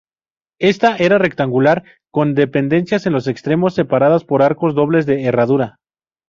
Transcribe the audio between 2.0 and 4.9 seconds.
con dependencias en los extremos separadas por arcos